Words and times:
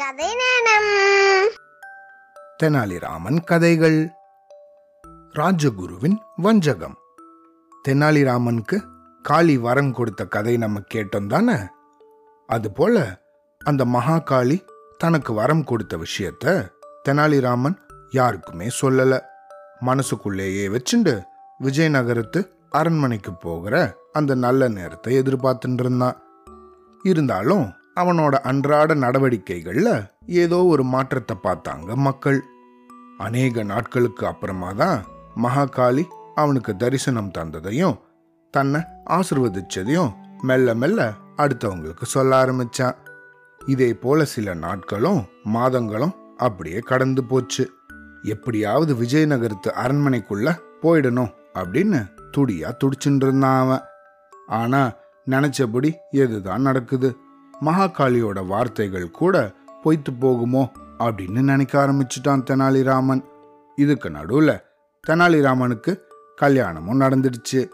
கதை 0.00 0.26
நேரம். 0.34 1.50
தெனாலிராமன் 2.62 3.44
கதைகள். 3.44 4.10
ராஜகுருவின் 5.32 6.16
வஞ்சகம். 6.36 6.96
தெனாலிராமனுக்கு 7.88 8.84
காளி 9.22 9.58
வரம் 9.58 9.92
கொடுத்த 9.92 10.24
கதை 10.24 10.56
நம்ம 10.56 10.80
கேட்டோம் 10.94 11.26
தானே? 11.26 11.54
அதுபோல 12.46 13.20
அந்த 13.64 13.84
மகாகாளி 13.84 14.66
தனக்கு 14.98 15.32
வரம் 15.32 15.64
கொடுத்த 15.64 15.96
விஷயத்த 15.96 16.68
தெனாலிராமன் 17.08 17.76
யாருக்குமே 18.10 18.68
சொல்லல. 18.80 19.20
மனசுக்குள்ளேயே 19.80 20.68
வச்சுண்டு 20.68 21.22
விஜயநகரத்து 21.62 22.48
அரண்மனைக்கு 22.70 23.34
போகிற 23.34 23.96
அந்த 24.12 24.34
நல்ல 24.34 24.68
நேரத்தை 24.68 25.18
எதிர்பார்த்துட்டு 25.18 25.80
இருந்தான். 25.80 26.22
இருந்தாலும் 27.02 27.72
அவனோட 28.00 28.34
அன்றாட 28.50 28.94
நடவடிக்கைகளில் 28.94 29.94
ஏதோ 30.26 30.64
ஒரு 30.64 30.84
மாற்றத்தை 30.84 31.36
பார்த்தாங்க 31.42 31.94
மக்கள். 31.94 32.40
அநேக 33.18 33.62
நாட்களுக்கு 33.62 34.26
அப்புறமா 34.26 34.72
தான் 34.72 34.98
மகாகாளி 35.42 36.04
அவனுக்கு 36.34 36.76
தரிசனம் 36.76 37.34
தந்ததையும் 37.38 37.98
தன்னை 38.54 38.80
ஆசிர்வதிச்சதையும் 39.10 40.12
மெல்ல 40.42 40.74
மெல்ல 40.74 41.00
அடுத்தவங்களுக்கு 41.36 42.04
சொல்ல 42.04 42.44
ஆரம்பிச்சான். 42.44 42.96
இதே 43.66 43.94
போல 43.94 44.24
சில 44.24 44.54
நாட்களும் 44.54 45.20
மாதங்களும் 45.54 46.14
அப்படியே 46.36 46.78
கடந்து 46.78 47.24
போச்சு. 47.24 47.64
எப்படியாவது 48.22 48.92
விஜயநகரத்து 48.94 49.70
அரண்மனைக்குள்ள 49.84 50.48
போயிடணும் 50.82 51.32
அப்படின்னு 51.54 52.00
துடியா 52.36 52.68
துடிச்சுட்டு 52.80 53.24
இருந்தான் 53.26 53.60
அவன். 53.60 53.84
ஆனா 54.46 54.92
நினைச்சபடி 55.26 55.90
எதுதான் 56.12 56.66
நடக்குது? 56.68 57.08
மகாகாளியோட 57.60 58.46
வார்த்தைகள் 58.46 59.10
கூட 59.10 59.52
பொய்த்து 59.82 60.12
போகுமோ 60.12 60.70
அப்படின்னு 60.98 61.40
நினைக்க 61.40 61.86
ஆரம்பிச்சுட்டான் 61.86 62.44
தெனாலிராமன். 62.50 63.22
இதுக்கு 63.76 64.10
நடுவில் 64.10 64.60
தெனாலிராமனுக்கு 65.06 65.98
கல்யாணமும் 66.36 67.00
நடந்துடுச்சு. 67.00 67.68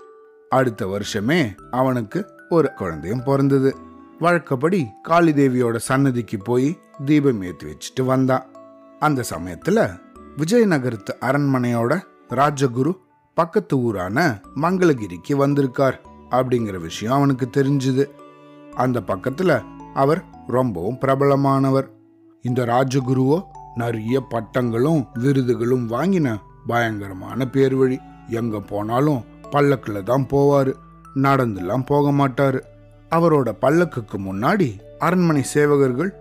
அடுத்த 0.48 0.86
வருஷமே 0.86 1.54
அவனுக்கு 1.70 2.30
ஒரு 2.48 2.72
குழந்தையும் 2.72 3.22
பிறந்தது. 3.22 3.76
வழக்கப்படி 4.18 4.86
காளி 5.02 5.32
தேவியோட 5.32 5.76
சன்னதிக்கு 5.76 6.38
போய் 6.38 6.78
தீபம் 7.04 7.42
ஏற்றி 7.42 7.66
வச்சுட்டு 7.68 8.04
வந்தான். 8.04 8.44
அந்த 8.98 9.22
சமயத்தில் 9.22 9.82
விஜயநகரத்து 10.36 11.12
அரண்மனையோட 11.20 12.00
ராஜகுரு 12.30 12.92
பக்கத்து 13.34 13.78
ஊரான 13.78 14.40
மங்களகிரிக்கு 14.56 15.34
வந்திருக்கார் 15.36 16.00
அப்படிங்கிற 16.30 16.80
விஷயம் 16.80 17.14
அவனுக்கு 17.14 17.48
தெரிஞ்சுது. 17.56 18.04
அந்த 18.74 19.02
பக்கத்தில் 19.02 19.62
அவர் 20.02 20.20
ரொம்பவும் 20.46 20.98
பிரபலமானவர். 21.00 21.88
இந்த 22.44 22.64
ராஜகுருவோ 22.64 23.38
நிறைய 23.74 24.16
பட்டங்களும் 24.20 25.00
விருதுகளும் 25.14 25.86
வாங்கின 25.94 26.28
பயங்கரமான 26.66 27.46
பேர் 27.46 27.74
வழி 27.74 27.98
எங்க 28.30 28.60
போனாலும் 28.60 29.24
பல்லக்குல 29.52 30.02
தான் 30.02 30.26
போவாரு. 30.30 30.72
நடந்துலாம் 31.14 31.86
போக 31.86 32.06
மாட்டாரு. 32.20 32.60
அவரோட 33.10 33.48
பல்லக்குக்கு 33.60 34.16
முன்னாடி 34.28 34.68
அரண்மனை 34.98 35.42
சேவகர்கள் 35.54 36.12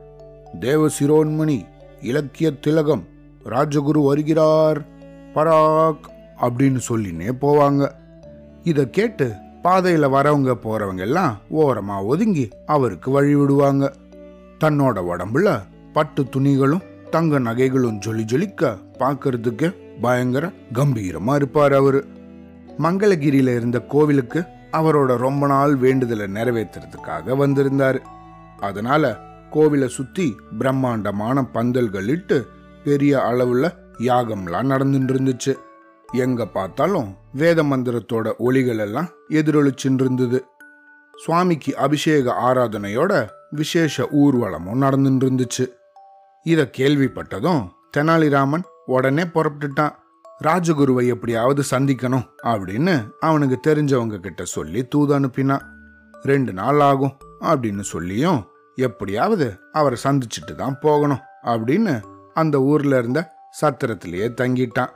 தேவ 0.59 0.87
சிரோன்மணி 0.99 1.57
இலக்கிய 2.01 2.51
திலகம் 2.51 3.03
ராஜகுரு 3.45 4.01
வருகிறார் 4.03 4.79
பராக் 5.35 6.05
அப்படின்னு 6.41 6.79
சொல்லினே 6.89 7.31
போவாங்க. 7.41 7.83
இதை 8.63 8.89
கேட்டு 8.89 9.27
பாதையில் 9.66 10.13
வரவங்க 10.16 10.53
போகிறவங்க 10.63 10.99
எல்லாம் 10.99 11.38
ஓரமாக 11.49 12.03
ஒதுங்கி 12.03 12.49
அவருக்கு 12.66 13.11
வழி 13.11 13.35
விடுவாங்க. 13.35 13.94
தன்னோட 14.59 14.97
உடம்புல 15.11 15.63
பட்டு 15.94 16.23
துணிகளும் 16.23 16.83
தங்க 17.09 17.39
நகைகளும் 17.39 17.97
ஜொலி 17.97 18.23
ஜொலிக்க 18.23 18.77
பார்க்கறதுக்கு 18.99 19.75
பயங்கர 20.02 20.51
கம்பீரமா 20.73 21.35
இருப்பார் 21.35 21.73
அவரு. 21.73 22.06
மங்களகிரியில 22.79 23.56
இருந்த 23.56 23.79
கோவிலுக்கு 23.79 24.44
அவரோட 24.72 25.17
ரொம்ப 25.17 25.47
நாள் 25.47 25.75
வேண்டுதலை 25.75 26.28
நிறைவேற்றுறதுக்காக 26.34 27.38
வந்திருந்தாரு. 27.41 28.00
அதனால 28.59 29.19
கோவிலை 29.51 29.88
சுத்தி 29.88 30.35
பிரம்மாண்டமான 30.57 31.45
பந்தல்கள் 31.53 32.07
இட்டு 32.07 32.47
பெரிய 32.84 33.18
அளவுல 33.18 33.73
யாகம்லாம் 34.00 34.72
நடந்துட்டு 34.73 35.13
இருந்துச்சு. 35.13 35.56
எங்க 36.15 36.45
பார்த்தாலும் 36.45 37.09
வேத 37.33 37.63
மந்திரத்தோட 37.63 38.27
ஒளிகள் 38.37 38.77
எல்லாம் 38.77 39.09
எதிரொலிச்சுட்டு 39.29 40.03
இருந்தது 40.05 40.39
சுவாமிக்கு 41.13 41.71
அபிஷேக 41.77 42.33
ஆராதனையோட 42.47 43.13
விசேஷ 43.49 44.03
ஊர்வலமும் 44.03 44.83
நடந்துட்டு 44.85 45.25
இருந்துச்சு 45.27 45.65
இதை 46.45 46.65
கேள்விப்பட்டதும் 46.77 47.61
தெனாலிராமன் 47.97 48.65
உடனே 48.85 49.23
புறப்பட்டுட்டான். 49.23 49.93
ராஜகுருவை 50.43 51.03
எப்படியாவது 51.07 51.61
சந்திக்கணும் 51.69 52.25
அப்படின்னு 52.43 52.95
அவனுக்கு 53.19 53.57
தெரிஞ்சவங்க 53.67 54.17
கிட்ட 54.19 54.43
சொல்லி 54.45 54.81
தூது 54.85 55.19
அனுப்பினான். 55.19 55.63
ரெண்டு 56.23 56.53
நாள் 56.53 56.79
ஆகும் 56.79 57.15
அப்படின்னு 57.41 57.83
சொல்லியும் 57.93 58.41
எப்படியாவது 58.75 59.47
அவரை 59.71 59.97
சந்திச்சுட்டு 60.03 60.55
தான் 60.55 60.77
போகணும் 60.79 61.23
அப்படின்னு 61.43 61.93
அந்த 62.33 62.61
ஊர்ல 62.61 62.97
இருந்த 62.97 63.21
சத்திரத்திலேயே 63.61 64.27
தங்கிட்டான். 64.41 64.93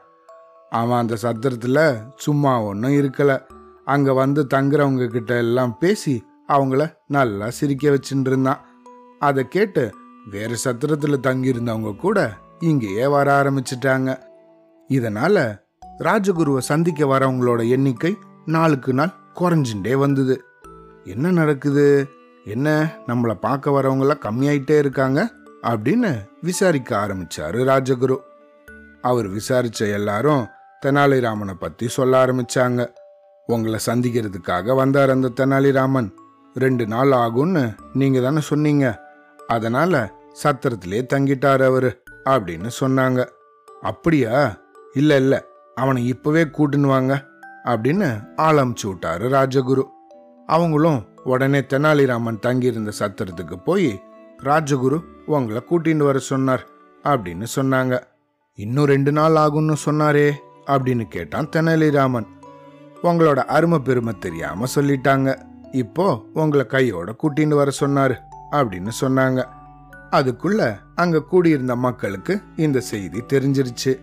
அவன் 0.69 0.97
அந்த 0.97 1.16
சத்திரத்தில் 1.16 2.00
சும்மா 2.16 2.62
ஒன்றும் 2.62 2.91
இருக்கலை. 2.91 3.41
அங்கே 3.85 4.12
வந்து 4.12 4.47
தங்குறவங்க 4.53 5.07
கிட்ட 5.07 5.38
எல்லாம் 5.38 5.78
பேசி 5.78 6.25
அவங்கள 6.47 6.94
நல்லா 7.07 7.50
சிரிக்க 7.50 7.90
வச்சுட்டு 7.90 8.28
இருந்தான். 8.28 8.66
அதை 9.19 9.47
கேட்டு 9.47 9.94
வேறு 10.30 10.57
சத்திரத்தில் 10.63 11.19
தங்கியிருந்தவங்க 11.19 11.96
கூட 11.96 12.34
இங்கேயே 12.59 13.07
வர 13.07 13.44
ஆரம்பிச்சிட்டாங்க. 13.44 14.18
இதனால் 14.88 15.62
ராஜகுருவை 16.00 16.57
சந்திக்க 16.57 17.06
வரவங்களோட 17.06 17.69
எண்ணிக்கை 17.69 18.18
நாளுக்கு 18.46 18.94
நாள் 18.94 19.13
குறைஞ்சுட்டே 19.36 19.94
வந்தது. 19.94 20.44
என்ன 21.03 21.31
நடக்குது? 21.31 22.07
என்ன 22.46 22.97
நம்மளை 23.07 23.34
பார்க்க 23.34 23.81
வரவங்களாம் 23.81 24.25
கம்மியாயிட்டே 24.25 24.78
இருக்காங்க? 24.78 25.31
அப்படின்னு 25.63 26.28
விசாரிக்க 26.41 27.07
ஆரம்பிச்சாரு 27.07 27.59
ராஜகுரு. 27.63 28.18
அவர் 29.01 29.30
விசாரிச்ச 29.30 29.91
எல்லாரும் 29.91 30.47
தெனாலிராமனை 30.86 31.54
பத்தி 31.54 31.88
சொல்ல 31.88 32.26
ஆரம்பிச்சாங்க. 32.26 32.88
உங்களை 33.46 33.80
சந்திக்கிறதுக்காக 33.86 34.76
வந்தார் 34.76 35.10
அந்த 35.10 35.32
தெனாலிராமன். 35.36 36.12
ரெண்டு 36.54 36.88
நாள் 36.88 37.08
ஆகும்னு 37.08 37.76
நீங்க 37.94 38.20
தானே 38.20 38.40
சொன்னீங்க. 38.40 39.02
அதனால 39.48 40.12
சத்திரத்திலே 40.44 41.06
தங்கிட்டார் 41.14 41.64
அவரு 41.64 42.02
அப்படின்னு 42.26 42.70
சொன்னாங்க. 42.80 43.28
அப்படியா? 43.82 44.58
இல்ல 44.94 45.16
இல்ல. 45.16 45.46
அவனை 45.76 46.08
இப்பவே 46.08 46.44
கூட்டுன்னு 46.44 46.88
வாங்க 46.88 47.26
அப்படின்னு 47.66 48.28
ஆளமிச்சு 48.38 48.84
விட்டாரு 48.84 49.28
ராஜகுரு. 49.30 49.84
அவங்களும் 50.46 51.08
உடனே 51.24 51.60
தெனாலிராமன் 51.60 52.40
தங்கியிருந்த 52.40 52.92
சத்திரத்துக்கு 53.00 53.64
போய் 53.64 54.02
ராஜகுரு 54.44 55.02
உங்களை 55.26 55.62
கூட்டின்னு 55.70 56.04
வர 56.04 56.18
சொன்னார் 56.18 56.68
அப்படின்னு 57.04 57.46
சொன்னாங்க. 57.56 58.02
இன்னும் 58.56 58.86
ரெண்டு 58.86 59.12
நாள் 59.12 59.32
ஆகும்னு 59.32 59.76
சொன்னாரே 59.86 60.32
அப்படின்னு 60.69 61.06
கேட்டான் 61.07 61.50
தெனாலிராமன். 61.56 62.28
உங்களோட 63.03 63.40
அருமை 63.56 63.80
பெருமை 63.80 64.13
தெரியாம 64.19 64.66
சொல்லிட்டாங்க. 64.75 65.30
இப்போ 65.72 66.06
உங்களை 66.34 66.66
கையோட 66.66 67.16
கூட்டின்னு 67.22 67.59
வர 67.62 67.72
சொன்னாரு 67.80 68.16
அப்படின்னு 68.52 68.91
சொன்னாங்க. 69.02 69.40
அதுக்குள்ள 70.12 70.62
அங்க 70.96 71.22
கூடியிருந்த 71.22 71.75
மக்களுக்கு 71.75 72.41
இந்த 72.56 72.80
செய்தி 72.80 73.19
தெரிஞ்சிருச்சு. 73.34 73.94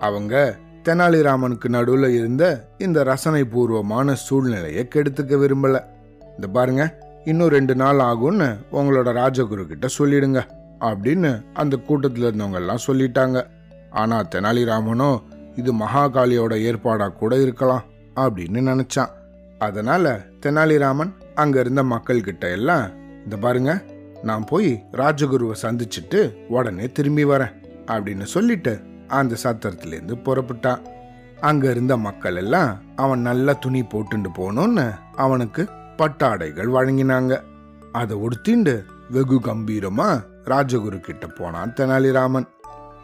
அவங்க 0.00 0.34
தெனாலிராமனுக்கு 0.84 1.68
நடுவில் 1.68 2.08
இருந்த 2.10 2.44
இந்த 2.78 2.98
ரசனை 3.02 3.44
பூர்வமான 3.44 4.14
சூழ்நிலையை 4.14 4.88
கெடுத்துக்க 4.94 5.34
விரும்பல. 5.42 5.76
இந்த 6.36 6.48
பாருங்க 6.52 6.84
இன்னும் 7.24 7.48
ரெண்டு 7.48 7.74
நாள் 7.74 8.00
ஆகும்னு 8.10 8.48
உங்களோட 8.72 9.12
ராஜகுரு 9.20 9.64
கிட்ட 9.66 9.86
சொல்லிடுங்க 9.98 10.40
அப்படின்னு 10.80 11.30
அந்த 11.54 11.76
கூட்டத்தில் 11.76 12.26
இருந்தவங்க 12.28 12.60
எல்லாம் 12.62 12.84
சொல்லிட்டாங்க. 12.86 13.38
ஆனா 13.90 14.16
தெனாலிராமனோ 14.34 15.10
இது 15.56 15.70
மகாகாளியோட 15.82 16.54
ஏற்பாடாக 16.68 17.16
கூட 17.20 17.34
இருக்கலாம் 17.44 17.84
அப்படின்னு 18.24 18.60
நினச்சான். 18.70 19.12
அதனால 19.58 20.04
தெனாலிராமன் 20.42 21.12
அங்கே 21.42 21.58
இருந்த 21.58 21.82
மக்கள்கிட்ட 21.82 22.44
எல்லாம் 22.50 22.86
இந்த 23.24 23.36
பாருங்க 23.44 23.72
நான் 24.28 24.44
போய் 24.44 24.70
ராஜகுருவை 25.00 25.56
சந்திச்சுட்டு 25.62 26.20
உடனே 26.48 26.86
திரும்பி 26.98 27.24
வரேன் 27.24 27.54
அப்படின்னு 27.94 28.26
சொல்லிட்டு 28.34 28.72
அந்த 29.18 29.36
சத்திரத்துலேருந்து 29.44 30.16
புறப்பட்டான். 30.26 30.82
அங்கே 31.40 31.68
இருந்த 31.70 31.94
மக்கள் 32.06 32.36
எல்லாம் 32.36 32.70
அவன் 32.96 33.20
நல்ல 33.20 33.54
துணி 33.64 33.82
போட்டுண்டு 33.92 34.30
போனோன்னு 34.38 34.86
அவனுக்கு 35.24 35.62
பட்டாடைகள் 36.00 36.70
வழங்கினாங்க. 36.76 37.34
அதை 37.92 38.14
உடுத்திண்டு 38.24 38.74
வெகு 39.10 39.36
கம்பீரமாக 39.40 40.24
ராஜகுரு 40.52 40.98
கிட்ட 41.00 41.26
போனான் 41.38 41.74
தெனாலிராமன். 41.74 42.46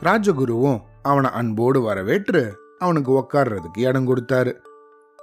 ராஜகுருவும் 0.03 0.81
அவனை 1.03 1.31
அன்போடு 1.31 1.81
வரவேற்று 1.81 2.59
அவனுக்கு 2.79 3.13
உக்காடுறதுக்கு 3.13 3.81
இடம் 3.81 4.09
கொடுத்தாரு. 4.09 4.53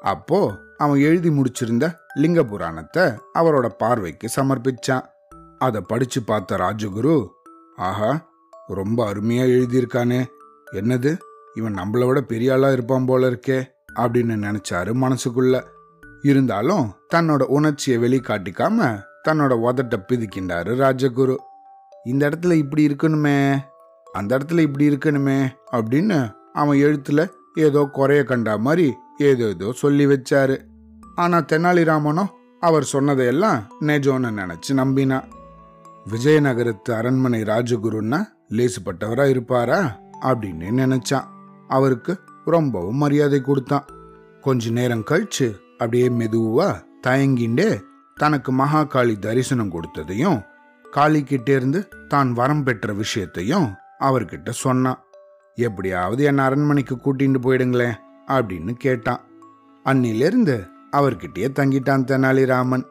அப்போ 0.02 0.58
அவன் 0.78 1.00
எழுதி 1.00 1.30
முடிச்சிருந்த 1.30 1.96
லிங்க 2.14 2.44
புராணத்தை 2.44 3.04
அவரோட 3.34 3.70
பார்வைக்கு 3.78 4.30
சமர்ப்பிச்சான். 4.36 5.06
அதை 5.58 5.81
படிச்சு 5.81 6.24
பார்த்த 6.24 6.56
ராஜகுரு 6.56 7.28
ஆஹா 7.76 8.30
ரொம்ப 8.68 9.14
அருமையா 9.14 9.46
எழுதியிருக்கானே. 9.56 10.26
என்னது? 10.72 11.18
இவன் 11.54 11.74
நம்மளை 11.74 12.08
விட 12.08 12.22
பெரிய 12.22 12.54
ஆளா 12.54 12.72
இருப்பான் 12.72 13.06
போல 13.06 13.30
இருக்கே 13.30 13.64
அப்படின்னு 13.96 14.38
நினைச்சாரு 14.46 14.94
மனசுக்குள்ள. 15.04 15.64
இருந்தாலும் 16.22 16.94
தன்னோட 17.16 17.42
உணர்ச்சியை 17.42 18.00
வெளிக்காட்டிக்காம 18.00 19.02
தன்னோட 19.28 19.54
உதட்ட 19.68 19.96
பிதிக்கின்றாரு 20.08 20.72
ராஜகுரு. 20.84 21.36
இந்த 22.04 22.30
இடத்துல 22.30 22.54
இப்படி 22.54 22.88
இருக்கணுமே 22.88 23.60
அந்த 24.12 24.38
இடத்துல 24.38 24.60
இப்படி 24.60 24.90
இருக்கணுமே 24.90 25.50
அப்படின்னு 25.72 26.34
அவன் 26.54 26.78
எழுத்துல 26.78 27.30
ஏதோ 27.56 27.90
குறைய 27.92 28.24
கண்டா 28.24 28.56
மாதிரி 28.56 28.94
ஏதோ 29.18 29.48
ஏதோ 29.48 29.72
சொல்லி 29.72 30.06
வச்சாரு. 30.06 30.58
ஆனா 31.16 31.38
தெனாலிராமனோ 31.42 32.26
அவர் 32.60 32.84
சொன்னதையெல்லாம் 32.84 33.68
நெஜோன்னு 33.82 34.30
நினைச்சு 34.40 34.72
நம்பினா. 34.72 35.24
விஜயநகரத்து 36.06 36.92
அரண்மனை 36.92 37.42
ராஜகுருன்னா 37.42 38.20
லேசுப்பட்டவரா 38.50 39.30
இருப்பாரா 39.30 40.00
அப்படின்னு 40.22 40.68
நினைச்சான். 40.84 41.28
அவருக்கு 41.68 42.20
ரொம்பவும் 42.46 42.98
மரியாதை 42.98 43.42
கொடுத்தான். 43.42 43.86
கொஞ்ச 44.42 44.70
நேரம் 44.70 45.08
கழிச்சு 45.10 45.48
அப்படியே 45.72 46.10
மெதுவா 46.10 46.70
தயங்கிண்டே 47.08 47.82
தனக்கு 48.16 48.52
மகாகாளி 48.54 49.20
தரிசனம் 49.20 49.72
கொடுத்ததையும் 49.72 50.46
காளிக்கிட்டே 50.96 51.50
இருந்து 51.50 51.88
தான் 52.08 52.34
வரம் 52.34 52.64
பெற்ற 52.64 52.94
விஷயத்தையும் 52.94 53.68
அவர்கிட்ட 54.00 54.50
சொன்னான். 54.50 55.00
எப்படியாவது 55.56 56.24
என்னை 56.24 56.46
அரண்மனைக்கு 56.46 56.96
கூட்டிட்டு 56.96 57.40
போயிடுங்களேன் 57.44 57.98
அப்படின்னு 58.28 58.74
கேட்டான். 58.74 59.22
அன்னிலிருந்து 59.86 60.56
அவர்கிட்டயே 60.98 61.48
தங்கிட்டான் 61.60 62.07
தெனாலிராமன். 62.12 62.86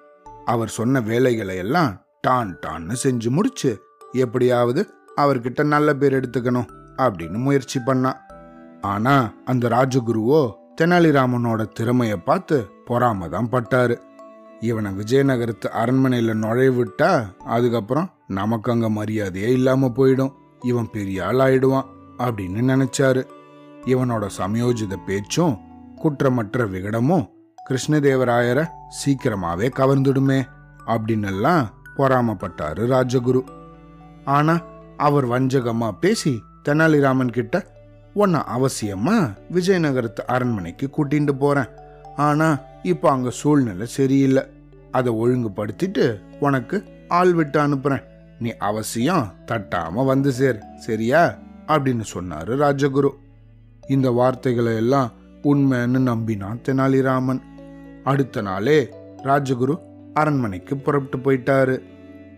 அவர் 0.45 0.69
சொன்ன 0.69 1.01
வேலைகளை 1.01 1.57
எல்லாம் 1.57 1.93
டான் 2.21 2.59
டான்னு 2.67 2.95
செஞ்சு 3.03 3.31
முடிச்சு 3.31 3.71
எப்படியாவது 4.13 4.83
அவர்கிட்ட 5.17 5.65
நல்ல 5.65 5.95
பேர் 5.95 6.17
எடுத்துக்கணும் 6.21 6.69
அப்படின்னு 6.97 7.39
முயற்சி 7.39 7.81
பண்ணான். 7.87 8.19
ஆனா 8.81 9.33
அந்த 9.45 9.69
ராஜகுருவோ 9.69 10.53
தெனாலிராமனோட 10.81 11.63
திறமைய 11.79 12.17
பார்த்து 12.25 12.57
பொறாம 12.87 13.29
தான் 13.29 13.49
பட்டாரு. 13.53 13.97
இவனை 14.61 14.91
விஜயநகரத்து 14.93 15.69
அரண்மனையில் 15.69 16.35
நுழைய 16.35 16.71
விட்டா 16.71 17.11
அதுக்கப்புறம் 17.45 18.11
நமக்கு 18.27 18.73
அங்க 18.73 18.89
மரியாதையே 18.91 19.51
இல்லாம 19.53 19.93
போயிடும். 19.97 20.33
இவன் 20.63 20.91
பெரிய 20.93 21.27
ஆள் 21.27 21.37
ஆயிடுவான் 21.37 21.87
அப்படின்னு 22.19 22.61
நினைச்சாரு. 22.73 23.27
இவனோட 23.87 24.29
சமயோஜித 24.39 24.97
பேச்சும் 25.07 25.59
குற்றமற்ற 26.03 26.67
விகடமும் 26.67 27.29
கிருஷ்ணதேவராயரை 27.71 28.67
சீக்கிரமாவே 29.05 29.71
கவர்ந்துடுமே 29.77 30.47
அப்படின்னெல்லாம் 30.87 31.67
பொறாமப்பட்டாரு 31.97 32.83
ராஜகுரு. 32.95 33.43
ஆனா 34.25 34.63
அவர் 34.97 35.29
வஞ்சகமா 35.29 35.91
பேசி 36.01 36.43
தெனாலிராமன் 36.69 37.31
கிட்ட 37.31 37.77
உன்னை 38.15 38.41
அவசியமா 38.41 39.35
விஜயநகரத்து 39.53 40.21
அரண்மனைக்கு 40.27 40.91
கூட்டிட்டு 40.97 41.33
போறேன். 41.33 41.69
ஆனா 42.17 42.59
இப்போ 42.83 43.11
அங்க 43.11 43.31
சூழ்நிலை 43.31 43.87
சரியில்லை. 43.87 44.43
அதை 44.91 45.13
ஒழுங்குபடுத்திட்டு 45.13 46.21
உனக்கு 46.41 46.85
ஆள் 47.09 47.33
விட்டு 47.33 47.61
அனுப்புறேன். 47.61 48.03
நீ 48.39 48.57
அவசியம் 48.57 49.33
தட்டாம 49.47 50.05
வந்து 50.05 50.33
சேர் 50.33 50.59
சரியா? 50.77 51.39
அப்படின்னு 51.67 52.05
சொன்னாரு 52.15 52.57
ராஜகுரு. 52.57 53.11
இந்த 53.89 54.11
வார்த்தைகளை 54.11 54.77
எல்லாம் 54.77 55.13
உண்மைன்னு 55.43 55.99
நம்பினான் 55.99 56.61
தெனாலிராமன். 56.63 57.41
அடுத்த 58.05 58.41
நாளே 58.41 58.95
ராஜகுரு 59.23 59.79
அரண்மனைக்கு 60.15 60.77
புறப்பட்டு 60.77 61.33
போயிட்டாரு. 61.33 61.83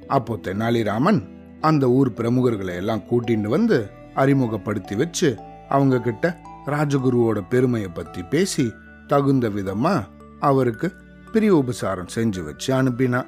அப்போ 0.06 0.37
தெனாலிராமன் 0.37 1.29
அந்த 1.61 1.88
ஊர் 1.88 2.12
பிரமுகர்களை 2.12 2.75
எல்லாம் 2.75 3.02
கூட்டிட்டு 3.11 3.49
வந்து 3.49 3.91
அறிமுகப்படுத்தி 4.14 4.97
வச்சு 4.97 5.38
அவங்க 5.69 6.00
கிட்ட 6.00 6.38
ராஜகுருவோட 6.67 7.49
பெருமையை 7.49 7.91
பத்தி 7.94 8.23
பேசி 8.23 8.73
தகுந்த 9.06 9.49
விதமா 9.49 10.05
அவருக்கு 10.41 10.93
பிரிய 11.32 11.56
உபசாரம் 11.56 12.08
செஞ்சு 12.14 12.44
வச்சு 12.44 12.82
அனுப்பினான். 12.82 13.26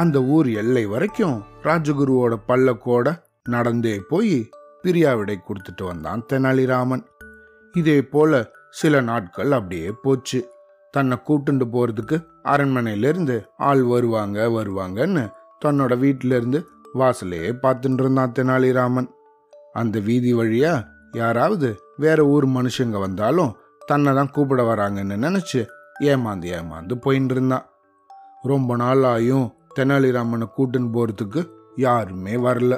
அந்த 0.00 0.22
ஊர் 0.22 0.48
எல்லை 0.50 0.86
வரைக்கும் 0.86 1.44
ராஜகுருவோட 1.62 2.34
பல்லக்கோட 2.48 3.22
நடந்தே 3.48 4.00
போய் 4.08 4.48
பிரியாவிடை 4.82 5.36
கொடுத்துட்டு 5.40 5.84
வந்தான் 5.84 6.24
தெனாலிராமன். 6.32 7.04
இதே 7.74 8.02
போல 8.02 8.50
சில 8.70 9.00
நாட்கள் 9.00 9.52
அப்படியே 9.52 9.90
போச்சு. 10.02 10.50
தன்னை 10.90 11.18
கூட்டுண்டு 11.28 11.64
போறதுக்கு 11.72 12.26
அரண்மனையிலிருந்து 12.42 13.36
ஆள் 13.56 13.82
வருவாங்க 13.82 14.48
வருவாங்கன்னு 14.48 15.32
தன்னோட 15.64 15.92
வீட்டிலேருந்து 16.04 16.60
வாசலையே 16.94 17.50
பார்த்துட்டு 17.62 18.00
இருந்தான் 18.00 18.32
தெனாலிராமன். 18.32 19.08
அந்த 19.72 19.98
வீதி 20.00 20.34
வழியா 20.34 20.86
யாராவது 21.12 21.80
வேற 21.96 22.26
ஊர் 22.26 22.46
மனுஷங்க 22.48 22.98
வந்தாலும் 23.00 23.56
தன்னை 23.86 24.14
தான் 24.14 24.30
கூப்பிட 24.30 24.74
வராங்கன்னு 24.74 25.16
நினைச்சு 25.26 25.60
ஏமாந்து 26.00 26.48
ஏமாந்து 26.58 26.94
போயின்னு 27.04 27.30
இருந்தான். 27.30 27.66
ரொம்ப 28.42 28.76
நாள் 28.76 29.04
ஆயும் 29.04 29.46
தெனாலிராமனை 29.78 30.46
கூட்டுன்னு 30.56 30.90
போகிறதுக்கு 30.92 31.40
யாருமே 31.76 32.34
வரல. 32.34 32.74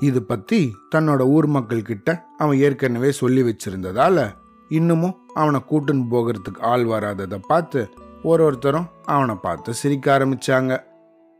இது 0.00 0.22
பத்தி 0.22 0.60
தன்னோட 0.94 1.20
ஊர் 1.20 1.46
மக்கள் 1.46 1.82
கிட்ட 1.82 2.08
அவன் 2.38 2.58
ஏற்கனவே 2.58 3.10
சொல்லி 3.12 3.42
வச்சிருந்ததால 3.42 4.24
இன்னமும் 4.68 5.16
அவனை 5.34 5.60
கூட்டுன்னு 5.70 6.04
போகிறதுக்கு 6.10 6.60
ஆள் 6.60 6.84
வராததை 6.84 7.38
பார்த்து 7.48 7.88
ஒரு 8.22 8.44
ஒருத்தரும் 8.44 8.88
அவனை 9.04 9.34
பார்த்து 9.34 9.74
சிரிக்க 9.74 10.18
ஆரம்பிச்சாங்க. 10.18 10.72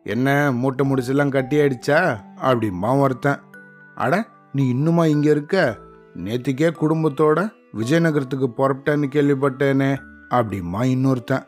என்ன 0.03 0.53
மூட்டை 0.53 0.91
முடிச்செல்லாம் 0.91 1.29
கட்டி 1.29 1.57
ஆயிடுச்சா 1.57 1.99
அப்படிம்பா 2.43 2.99
ஒருத்தன். 2.99 3.41
அட 3.95 4.15
நீ 4.53 4.69
இன்னுமா 4.69 5.07
இங்க 5.07 5.31
இருக்க? 5.31 5.79
நேத்திக்கே 6.15 6.69
குடும்பத்தோட 6.81 7.39
விஜயநகரத்துக்கு 7.75 8.49
புறப்பட்டேன்னு 8.57 9.07
கேள்விப்பட்டேனே 9.15 9.91
அப்படிம்மா 10.31 10.81
இன்னொருத்தன். 10.95 11.47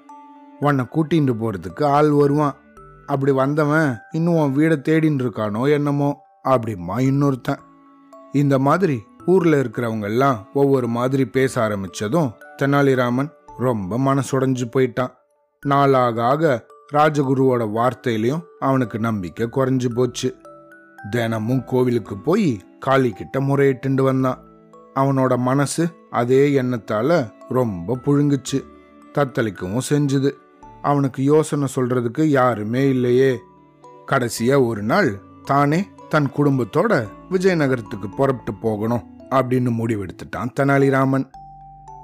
உன்னை 0.60 0.84
கூட்டிகிட்டு 0.94 1.34
போறதுக்கு 1.42 1.84
ஆள் 1.84 2.10
வருவான். 2.10 2.56
அப்படி 3.06 3.32
வந்தவன் 3.32 3.98
இன்னும் 4.10 4.34
உன் 4.34 4.56
வீடை 4.56 4.76
தேடின்னு 4.76 5.22
இருக்கானோ 5.22 5.72
என்னமோ? 5.72 6.24
அப்படிம்மா 6.44 6.96
இன்னொருத்தன். 6.96 7.58
இந்த 8.32 8.58
மாதிரி 8.58 9.02
ஊர்ல 9.26 9.60
இருக்கிறவங்க 9.60 10.02
எல்லாம் 10.02 10.48
ஒவ்வொரு 10.54 10.88
மாதிரி 10.88 11.26
பேச 11.26 11.68
ஆரம்பிச்சதும் 11.68 12.32
தெனாலிராமன் 12.62 13.30
ரொம்ப 13.58 13.98
மனசுடைஞ்சு 13.98 14.64
போயிட்டான். 14.76 15.10
நாளாக 15.66 16.24
ஆக 16.24 16.66
ராஜகுருவோட 16.92 17.70
வார்த்தையிலையும் 17.70 18.42
அவனுக்கு 18.58 18.98
நம்பிக்கை 18.98 19.46
குறைஞ்சு 19.46 19.94
போச்சு. 19.94 20.36
தினமும் 21.10 21.64
கோவிலுக்கு 21.64 22.18
போய் 22.18 22.60
காளி 22.78 23.10
கிட்ட 23.10 23.40
முறையிட்டு 23.40 24.02
வந்தான். 24.02 24.38
அவனோட 24.94 25.36
மனசு 25.36 25.88
அதே 26.10 26.62
எண்ணத்தால 26.62 27.30
ரொம்ப 27.48 27.96
புழுங்குச்சு. 27.96 28.64
தத்தளிக்கவும் 29.18 29.80
செஞ்சுது. 29.90 30.30
அவனுக்கு 30.86 31.22
யோசனை 31.22 31.68
சொல்றதுக்கு 31.74 32.22
யாருமே 32.22 32.88
இல்லையே. 32.88 33.38
கடைசியா 34.06 34.66
ஒரு 34.66 34.82
நாள் 34.82 35.10
தானே 35.44 35.88
தன் 36.08 36.30
குடும்பத்தோட 36.36 37.08
விஜயநகரத்துக்கு 37.30 38.14
புறப்பட்டு 38.16 38.54
போகணும் 38.54 39.04
அப்படின்னு 39.30 39.70
முடிவெடுத்துட்டான் 39.78 40.52
தெனாலிராமன். 40.60 41.26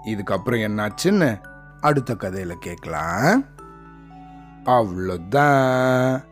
இதுக்கப்புறம் 0.07 0.65
என்னாச்சுன்னு 0.67 1.41
அடுத்த 1.81 2.15
கதையில 2.15 2.53
கேட்கலாம். 2.53 3.45
அவ்வளோதான் 4.65 6.23